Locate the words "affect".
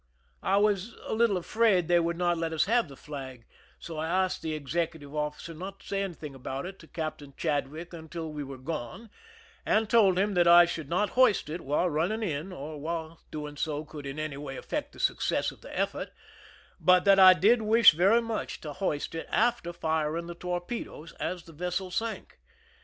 14.57-14.93